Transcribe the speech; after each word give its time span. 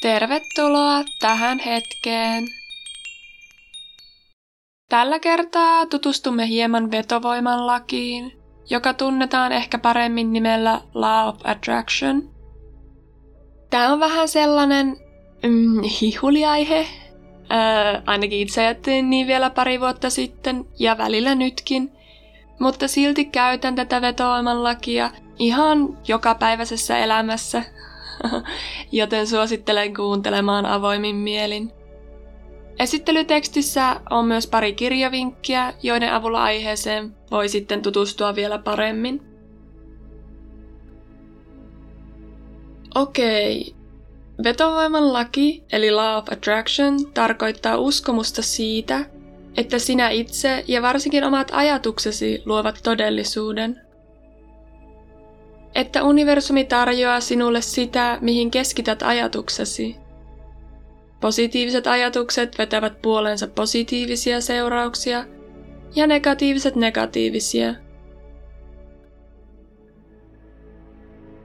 Tervetuloa 0.00 1.04
tähän 1.20 1.58
hetkeen. 1.58 2.48
Tällä 4.88 5.18
kertaa 5.18 5.86
tutustumme 5.86 6.48
hieman 6.48 6.90
vetovoiman 6.90 7.66
lakiin, 7.66 8.32
joka 8.70 8.94
tunnetaan 8.94 9.52
ehkä 9.52 9.78
paremmin 9.78 10.32
nimellä 10.32 10.80
Law 10.94 11.28
of 11.28 11.36
Attraction. 11.44 12.30
Tämä 13.70 13.92
on 13.92 14.00
vähän 14.00 14.28
sellainen 14.28 14.96
mm, 15.42 15.82
hihuliaihe. 15.82 16.86
Öö, 17.52 18.02
ainakin 18.06 18.38
itse 18.38 18.60
ajattelin 18.60 19.10
niin 19.10 19.26
vielä 19.26 19.50
pari 19.50 19.80
vuotta 19.80 20.10
sitten 20.10 20.64
ja 20.78 20.98
välillä 20.98 21.34
nytkin. 21.34 21.92
Mutta 22.60 22.88
silti 22.88 23.24
käytän 23.24 23.74
tätä 23.74 24.00
vetovoiman 24.00 24.62
lakia 24.62 25.10
ihan 25.38 25.98
jokapäiväisessä 26.08 26.98
elämässä 26.98 27.62
joten 28.92 29.26
suosittelen 29.26 29.94
kuuntelemaan 29.94 30.66
avoimin 30.66 31.16
mielin. 31.16 31.72
Esittelytekstissä 32.78 34.00
on 34.10 34.24
myös 34.26 34.46
pari 34.46 34.72
kirjavinkkiä, 34.72 35.72
joiden 35.82 36.12
avulla 36.12 36.42
aiheeseen 36.42 37.16
voi 37.30 37.48
sitten 37.48 37.82
tutustua 37.82 38.34
vielä 38.34 38.58
paremmin. 38.58 39.22
Okei. 42.94 43.74
Vetovoiman 44.44 45.12
laki, 45.12 45.64
eli 45.72 45.90
Law 45.90 46.18
of 46.18 46.24
Attraction, 46.32 47.12
tarkoittaa 47.14 47.76
uskomusta 47.76 48.42
siitä, 48.42 49.06
että 49.56 49.78
sinä 49.78 50.10
itse 50.10 50.64
ja 50.68 50.82
varsinkin 50.82 51.24
omat 51.24 51.50
ajatuksesi 51.52 52.42
luovat 52.44 52.80
todellisuuden– 52.82 53.80
että 55.80 56.02
universumi 56.04 56.64
tarjoaa 56.64 57.20
sinulle 57.20 57.60
sitä, 57.60 58.18
mihin 58.20 58.50
keskität 58.50 59.02
ajatuksesi. 59.02 59.96
Positiiviset 61.20 61.86
ajatukset 61.86 62.58
vetävät 62.58 63.02
puoleensa 63.02 63.48
positiivisia 63.48 64.40
seurauksia 64.40 65.24
ja 65.94 66.06
negatiiviset 66.06 66.76
negatiivisia. 66.76 67.74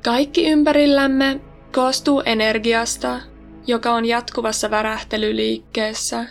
Kaikki 0.04 0.50
ympärillämme 0.50 1.40
koostuu 1.74 2.22
energiasta, 2.26 3.20
joka 3.68 3.94
on 3.94 4.06
jatkuvassa 4.06 4.72
värähtelyliikkeessä. 4.72 6.26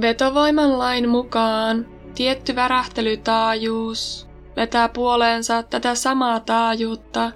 Vetovoiman 0.00 0.78
lain 0.78 1.08
mukaan 1.08 1.86
tietty 2.14 2.54
värähtelytaajuus 2.54 4.27
vetää 4.58 4.88
puoleensa 4.88 5.62
tätä 5.62 5.94
samaa 5.94 6.40
taajuutta, 6.40 7.32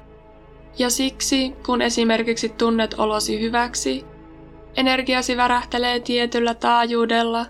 ja 0.78 0.90
siksi, 0.90 1.52
kun 1.66 1.82
esimerkiksi 1.82 2.48
tunnet 2.48 2.94
olosi 2.98 3.40
hyväksi, 3.40 4.04
energiasi 4.76 5.36
värähtelee 5.36 6.00
tietyllä 6.00 6.54
taajuudella, 6.54 7.46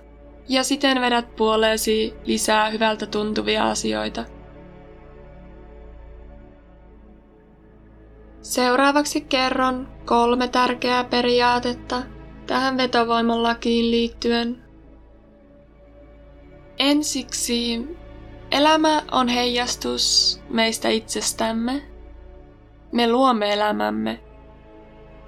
ja 0.48 0.64
siten 0.64 1.00
vedät 1.00 1.36
puoleesi 1.36 2.14
lisää 2.24 2.70
hyvältä 2.70 3.06
tuntuvia 3.06 3.70
asioita. 3.70 4.24
Seuraavaksi 8.42 9.20
kerron 9.20 9.88
kolme 10.04 10.48
tärkeää 10.48 11.04
periaatetta 11.04 12.02
tähän 12.46 12.76
vetovoiman 12.76 13.42
lakiin 13.42 13.90
liittyen. 13.90 14.64
Ensiksi 16.78 17.86
Elämä 18.52 19.02
on 19.12 19.28
heijastus 19.28 20.40
meistä 20.48 20.88
itsestämme. 20.88 21.82
Me 22.92 23.10
luomme 23.10 23.52
elämämme. 23.52 24.20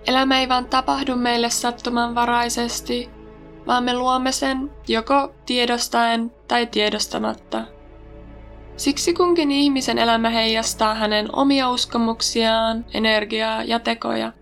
Elämä 0.07 0.41
ei 0.41 0.49
vaan 0.49 0.67
tapahdu 0.67 1.17
meille 1.17 1.51
sattumanvaraisesti, 1.51 3.11
vaan 3.67 3.85
me 3.85 3.95
luomme 3.95 4.33
sen 4.33 4.71
joko 4.89 5.35
tiedostaen 5.47 6.33
tai 6.49 6.67
tiedostamatta. 6.67 7.65
Siksi 8.77 9.15
kunkin 9.15 9.51
ihmisen 9.51 9.99
elämä 9.99 10.31
heijastaa 10.31 10.95
hänen 10.95 11.37
omia 11.37 11.71
uskomuksiaan, 11.71 12.85
energiaa 12.95 13.63
ja 13.63 13.79
tekoja. 13.79 14.33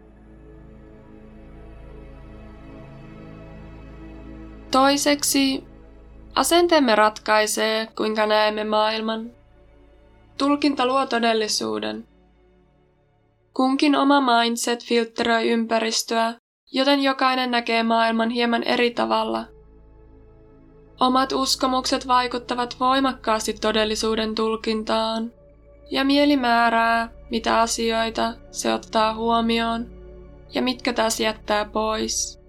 Toiseksi 4.71 5.65
Asenteemme 6.35 6.95
ratkaisee, 6.95 7.87
kuinka 7.97 8.27
näemme 8.27 8.65
maailman. 8.65 9.31
Tulkinta 10.39 10.87
luo 10.87 11.07
todellisuuden. 11.07 12.09
Kunkin 13.55 13.97
oma 13.97 14.21
mindset 14.21 14.85
filtteröi 14.85 15.49
ympäristöä, 15.49 16.35
joten 16.73 17.03
jokainen 17.03 17.51
näkee 17.51 17.83
maailman 17.83 18.31
hieman 18.31 18.63
eri 18.63 18.91
tavalla. 18.91 19.45
Omat 21.01 21.33
uskomukset 21.33 22.07
vaikuttavat 22.07 22.77
voimakkaasti 22.81 23.53
todellisuuden 23.53 24.35
tulkintaan, 24.35 25.33
ja 25.91 26.05
mieli 26.05 26.37
määrää, 26.37 27.09
mitä 27.31 27.61
asioita 27.61 28.33
se 28.51 28.75
ottaa 28.75 29.15
huomioon 29.15 29.87
ja 30.55 30.63
mitkä 30.63 30.93
taas 30.93 31.21
jättää 31.21 31.65
pois. 31.65 32.41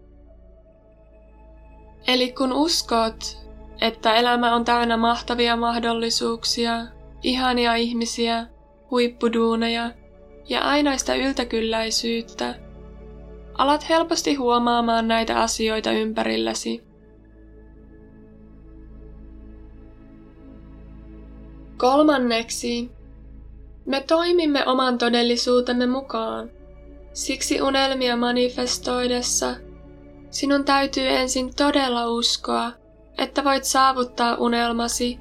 Eli 2.08 2.32
kun 2.32 2.54
uskot, 2.54 3.43
että 3.84 4.16
elämä 4.16 4.56
on 4.56 4.66
täynnä 4.66 4.98
mahtavia 4.98 5.56
mahdollisuuksia, 5.56 6.86
ihania 7.24 7.76
ihmisiä, 7.76 8.48
huippuduuneja 8.92 9.92
ja 10.50 10.62
ainaista 10.62 11.16
yltäkylläisyyttä. 11.16 12.56
Alat 13.58 13.90
helposti 13.90 14.36
huomaamaan 14.36 15.08
näitä 15.08 15.42
asioita 15.42 15.92
ympärilläsi. 15.92 16.84
Kolmanneksi, 21.78 22.92
me 23.86 24.02
toimimme 24.08 24.66
oman 24.66 24.98
todellisuutemme 24.98 25.86
mukaan. 25.88 26.50
Siksi 27.14 27.62
unelmia 27.62 28.18
manifestoidessa 28.18 29.56
sinun 30.30 30.66
täytyy 30.66 31.08
ensin 31.08 31.56
todella 31.56 32.08
uskoa, 32.08 32.83
että 33.18 33.44
voit 33.44 33.64
saavuttaa 33.64 34.36
unelmasi 34.36 35.20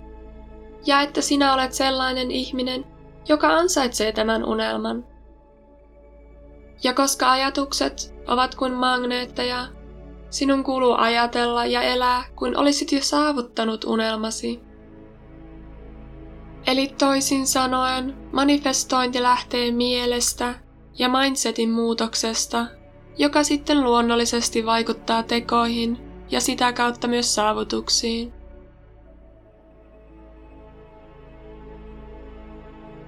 ja 0.87 1.01
että 1.01 1.21
sinä 1.21 1.55
olet 1.55 1.73
sellainen 1.73 2.31
ihminen, 2.31 2.85
joka 3.29 3.49
ansaitsee 3.49 4.13
tämän 4.13 4.45
unelman. 4.45 5.05
Ja 6.83 6.95
koska 6.95 7.31
ajatukset 7.31 8.15
ovat 8.27 8.55
kuin 8.55 8.73
magneetteja, 8.73 9.67
sinun 10.31 10.65
kuuluu 10.65 10.95
ajatella 10.99 11.67
ja 11.67 11.83
elää 11.83 12.25
kuin 12.37 12.57
olisit 12.57 12.93
jo 12.93 13.03
saavuttanut 13.03 13.85
unelmasi. 13.85 14.61
Eli 16.67 16.95
toisin 16.99 17.47
sanoen, 17.47 18.17
manifestointi 18.33 19.23
lähtee 19.23 19.71
mielestä 19.71 20.55
ja 20.99 21.09
mindsetin 21.09 21.71
muutoksesta, 21.71 22.67
joka 23.19 23.45
sitten 23.45 23.85
luonnollisesti 23.85 24.67
vaikuttaa 24.67 25.23
tekoihin 25.23 26.12
ja 26.33 26.41
sitä 26.41 26.73
kautta 26.73 27.09
myös 27.09 27.35
saavutuksiin. 27.35 28.33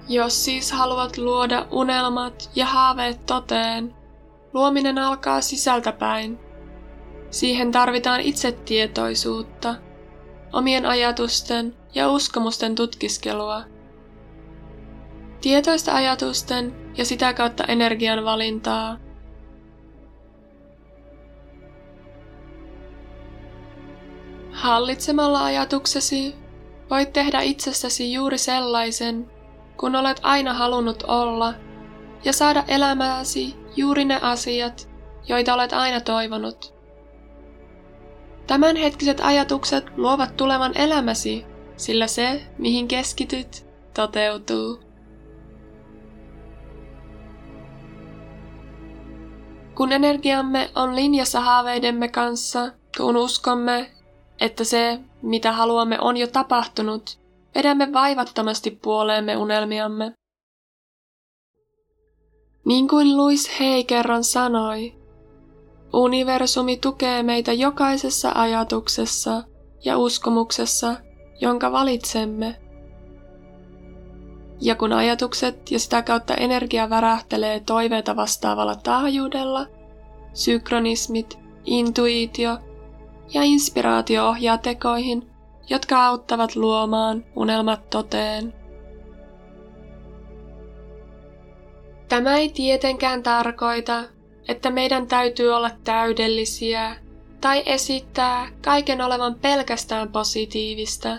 Jos 0.09 0.45
siis 0.45 0.71
haluat 0.71 1.17
luoda 1.17 1.67
unelmat 1.71 2.49
ja 2.55 2.65
haaveet 2.65 3.25
toteen, 3.25 3.95
luominen 4.53 4.97
alkaa 4.97 5.41
sisältäpäin. 5.41 6.39
Siihen 7.29 7.71
tarvitaan 7.71 8.21
itsetietoisuutta, 8.21 9.75
omien 10.53 10.85
ajatusten 10.85 11.75
ja 11.95 12.09
uskomusten 12.09 12.75
tutkiskelua. 12.75 13.63
Tietoista 15.41 15.95
ajatusten 15.95 16.75
ja 16.97 17.05
sitä 17.05 17.33
kautta 17.33 17.63
energian 17.63 18.25
valintaa 18.25 19.04
Hallitsemalla 24.55 25.43
ajatuksesi 25.43 26.35
voit 26.89 27.13
tehdä 27.13 27.41
itsestäsi 27.41 28.13
juuri 28.13 28.37
sellaisen, 28.37 29.31
kun 29.77 29.95
olet 29.95 30.19
aina 30.23 30.53
halunnut 30.53 31.03
olla, 31.07 31.53
ja 32.23 32.33
saada 32.33 32.63
elämääsi 32.67 33.55
juuri 33.75 34.05
ne 34.05 34.19
asiat, 34.21 34.89
joita 35.27 35.53
olet 35.53 35.73
aina 35.73 36.01
toivonut. 36.01 36.73
Tämänhetkiset 38.47 39.21
ajatukset 39.23 39.85
luovat 39.97 40.37
tulevan 40.37 40.77
elämäsi, 40.77 41.45
sillä 41.77 42.07
se, 42.07 42.41
mihin 42.57 42.87
keskityt, 42.87 43.65
toteutuu. 43.93 44.79
Kun 49.75 49.91
energiamme 49.91 50.69
on 50.75 50.95
linjassa 50.95 51.39
haaveidemme 51.39 52.07
kanssa, 52.07 52.71
kun 52.97 53.17
uskomme 53.17 53.94
että 54.39 54.63
se, 54.63 54.99
mitä 55.21 55.51
haluamme, 55.51 55.99
on 55.99 56.17
jo 56.17 56.27
tapahtunut, 56.27 57.19
vedämme 57.55 57.93
vaivattomasti 57.93 58.71
puoleemme 58.71 59.37
unelmiamme. 59.37 60.11
Niin 62.65 62.87
kuin 62.87 63.17
Louis 63.17 63.59
Hay 63.59 63.83
kerran 63.83 64.23
sanoi, 64.23 64.93
universumi 65.93 66.77
tukee 66.77 67.23
meitä 67.23 67.53
jokaisessa 67.53 68.31
ajatuksessa 68.35 69.43
ja 69.85 69.97
uskomuksessa, 69.97 70.95
jonka 71.41 71.71
valitsemme. 71.71 72.59
Ja 74.61 74.75
kun 74.75 74.93
ajatukset 74.93 75.71
ja 75.71 75.79
sitä 75.79 76.01
kautta 76.01 76.35
energia 76.35 76.89
värähtelee 76.89 77.59
toiveita 77.59 78.15
vastaavalla 78.15 78.75
taajuudella, 78.75 79.67
synkronismit, 80.33 81.37
intuitio 81.65 82.57
ja 83.33 83.43
inspiraatio 83.43 84.27
ohjaa 84.27 84.57
tekoihin, 84.57 85.29
jotka 85.69 86.05
auttavat 86.05 86.55
luomaan 86.55 87.25
unelmat 87.35 87.89
toteen. 87.89 88.53
Tämä 92.09 92.37
ei 92.37 92.49
tietenkään 92.49 93.23
tarkoita, 93.23 94.03
että 94.47 94.69
meidän 94.69 95.07
täytyy 95.07 95.49
olla 95.49 95.71
täydellisiä 95.83 96.95
tai 97.41 97.63
esittää 97.65 98.47
kaiken 98.63 99.01
olevan 99.01 99.35
pelkästään 99.35 100.11
positiivista. 100.11 101.17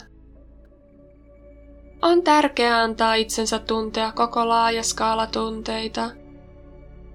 On 2.02 2.22
tärkeää 2.22 2.82
antaa 2.82 3.14
itsensä 3.14 3.58
tuntea 3.58 4.12
koko 4.12 4.48
laaja 4.48 4.82
skaala 4.82 5.26
tunteita, 5.26 6.10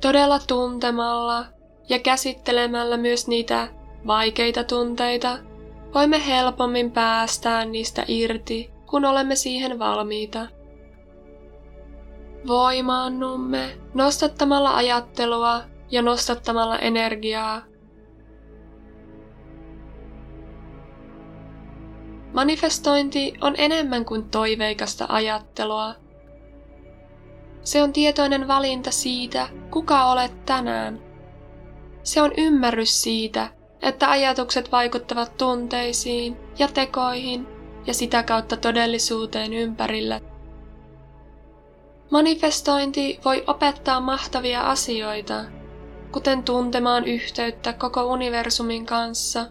todella 0.02 0.40
tuntemalla 0.48 1.46
ja 1.90 2.00
käsittelemällä 2.00 2.98
myös 2.98 3.28
niitä 3.28 3.68
vaikeita 4.08 4.64
tunteita, 4.64 5.38
voimme 5.94 6.28
helpommin 6.28 6.92
päästää 6.92 7.66
niistä 7.66 8.06
irti, 8.08 8.72
kun 8.86 9.06
olemme 9.06 9.36
siihen 9.36 9.80
valmiita. 9.80 10.48
Voimaannumme 12.48 13.78
nostattamalla 13.94 14.76
ajattelua 14.76 15.62
ja 15.92 16.02
nostattamalla 16.02 16.80
energiaa. 16.80 17.62
Manifestointi 22.34 23.34
on 23.42 23.54
enemmän 23.58 24.06
kuin 24.06 24.30
toiveikasta 24.30 25.06
ajattelua. 25.10 25.96
Se 27.64 27.84
on 27.84 27.94
tietoinen 27.94 28.48
valinta 28.48 28.92
siitä, 28.92 29.48
kuka 29.72 30.06
olet 30.06 30.46
tänään. 30.46 31.00
Se 32.04 32.22
on 32.22 32.32
ymmärrys 32.38 33.02
siitä, 33.02 33.50
että 33.82 34.10
ajatukset 34.12 34.72
vaikuttavat 34.72 35.38
tunteisiin 35.38 36.38
ja 36.60 36.68
tekoihin 36.68 37.48
ja 37.88 37.94
sitä 37.94 38.24
kautta 38.24 38.58
todellisuuteen 38.58 39.54
ympärillä. 39.54 40.20
Manifestointi 42.12 43.20
voi 43.26 43.44
opettaa 43.48 44.00
mahtavia 44.00 44.62
asioita, 44.62 45.44
kuten 46.12 46.44
tuntemaan 46.44 47.06
yhteyttä 47.06 47.74
koko 47.74 48.04
universumin 48.04 48.86
kanssa, 48.86 49.46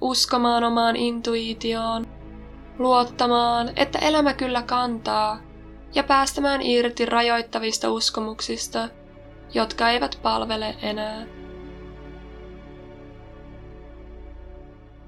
uskomaan 0.00 0.64
omaan 0.64 0.96
intuitioon, 0.96 2.06
luottamaan, 2.78 3.70
että 3.76 3.98
elämä 3.98 4.34
kyllä 4.34 4.62
kantaa, 4.62 5.40
ja 5.94 6.02
päästämään 6.02 6.62
irti 6.62 7.06
rajoittavista 7.06 7.90
uskomuksista, 7.90 8.88
jotka 9.54 9.90
eivät 9.90 10.18
palvele 10.22 10.76
enää. 10.82 11.37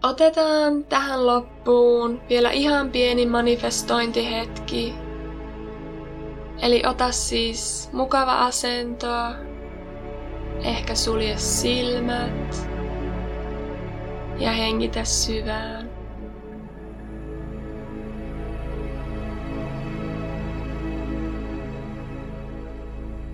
Otetaan 0.02 0.84
tähän 0.84 1.26
loppuun 1.26 2.20
vielä 2.28 2.50
ihan 2.50 2.90
pieni 2.90 3.26
manifestointihetki. 3.26 4.94
Eli 6.62 6.82
ota 6.86 7.12
siis 7.12 7.90
mukava 7.92 8.44
asento, 8.44 9.06
ehkä 10.62 10.94
sulje 10.94 11.36
silmät 11.36 12.68
ja 14.38 14.52
hengitä 14.52 15.04
syvään. 15.04 15.90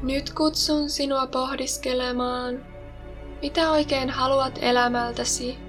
Nyt 0.03 0.33
kutsun 0.33 0.91
sinua 0.91 1.27
pohdiskelemaan, 1.27 2.67
mitä 3.43 3.71
oikein 3.71 4.11
haluat 4.11 4.59
elämältäsi 4.63 5.66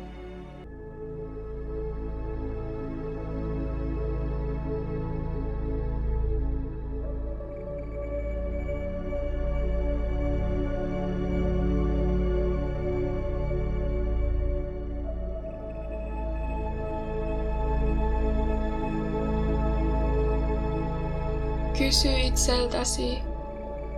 Kysy 21.88 22.10
itseltäsi, 22.20 23.18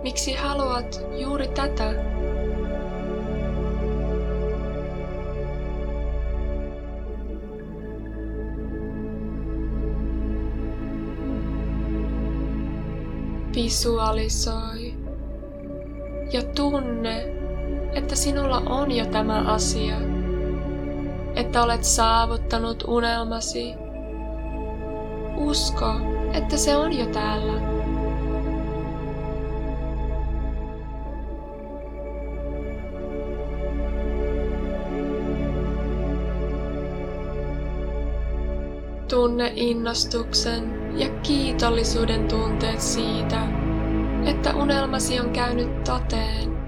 miksi 0.02 0.34
haluat 0.34 1.00
juuri 1.18 1.48
tätä? 1.48 1.94
Visualisoi 13.54 14.94
ja 16.32 16.42
tunne, 16.42 17.24
että 17.92 18.16
sinulla 18.16 18.62
on 18.66 18.90
jo 18.92 19.06
tämä 19.06 19.38
asia, 19.46 19.96
että 21.36 21.62
olet 21.62 21.84
saavuttanut 21.84 22.84
unelmasi. 22.86 23.74
Usko, 25.36 25.92
että 26.32 26.56
se 26.56 26.76
on 26.76 26.92
jo 26.98 27.06
täällä. 27.06 27.79
Tunne 39.10 39.52
innostuksen 39.56 40.92
ja 40.98 41.08
kiitollisuuden 41.22 42.28
tunteet 42.28 42.80
siitä, 42.80 43.46
että 44.24 44.54
unelmasi 44.54 45.20
on 45.20 45.30
käynyt 45.30 45.84
toteen. 45.84 46.58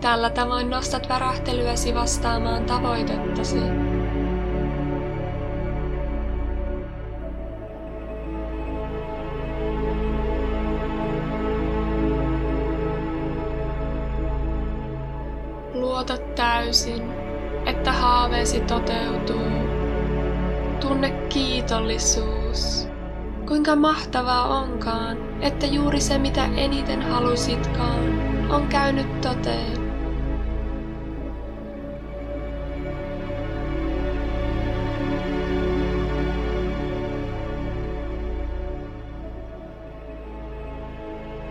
Tällä 0.00 0.30
tavoin 0.30 0.70
nostat 0.70 1.08
värähtelyäsi 1.08 1.94
vastaamaan 1.94 2.64
tavoitettasi. 2.64 3.58
Luota 15.74 16.16
täysin, 16.36 17.02
että 17.66 17.92
haaveesi 17.92 18.60
toteutuu 18.60 19.73
Tunne 20.88 21.10
kiitollisuus. 21.28 22.88
Kuinka 23.48 23.76
mahtavaa 23.76 24.58
onkaan, 24.58 25.18
että 25.40 25.66
juuri 25.66 26.00
se 26.00 26.18
mitä 26.18 26.44
eniten 26.44 27.02
halusitkaan 27.02 28.20
on 28.50 28.66
käynyt 28.68 29.20
toteen. 29.20 29.84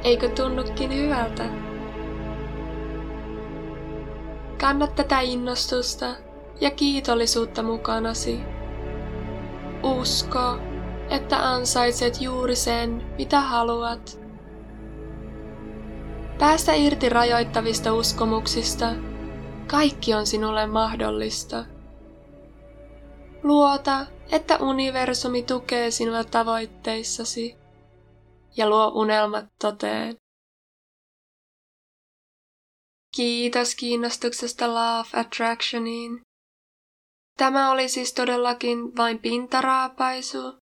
Eikö 0.04 0.30
tunnukin 0.30 0.96
hyvältä? 0.96 1.44
Kannat 4.62 4.96
tätä 4.96 5.20
innostusta 5.20 6.06
ja 6.62 6.72
kiitollisuutta 6.72 7.64
mukanasi. 7.64 8.53
Usko, 9.84 10.58
että 11.10 11.50
ansaitset 11.52 12.22
juuri 12.22 12.56
sen, 12.56 13.14
mitä 13.18 13.40
haluat. 13.40 14.20
Päästä 16.40 16.74
irti 16.74 17.10
rajoittavista 17.10 17.94
uskomuksista. 17.94 18.86
Kaikki 19.68 20.14
on 20.14 20.28
sinulle 20.28 20.68
mahdollista. 20.68 21.66
Luota, 23.44 24.06
että 24.32 24.58
universumi 24.58 25.44
tukee 25.44 25.92
sinua 25.92 26.24
tavoitteissasi 26.24 27.56
ja 28.58 28.70
luo 28.70 28.88
unelmat 28.88 29.46
toteen. 29.62 30.16
Kiitos 33.16 33.76
kiinnostuksesta 33.76 34.68
Love 34.68 35.10
Attractioniin. 35.14 36.22
Tämä 37.38 37.72
oli 37.72 37.90
siis 37.90 38.14
todellakin 38.14 38.96
vain 38.98 39.20
pintaraapaisu, 39.20 40.58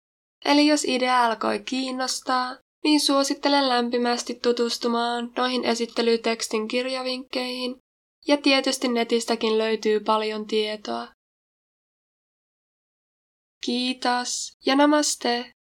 eli 0.46 0.68
jos 0.68 0.86
idea 0.86 1.26
alkoi 1.26 1.60
kiinnostaa, 1.60 2.58
niin 2.84 3.00
suosittelen 3.00 3.70
lämpimästi 3.70 4.40
tutustumaan 4.44 5.32
noihin 5.38 5.66
esittelytekstin 5.66 6.68
kirjavinkkeihin 6.68 7.80
ja 8.28 8.38
tietysti 8.38 8.88
netistäkin 8.88 9.58
löytyy 9.58 10.00
paljon 10.00 10.48
tietoa. 10.48 11.08
Kiitos 13.66 14.58
ja 14.66 14.76
namaste! 14.76 15.52